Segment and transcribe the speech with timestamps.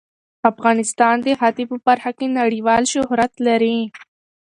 [0.51, 3.77] افغانستان د ښتې په برخه کې نړیوال شهرت لري.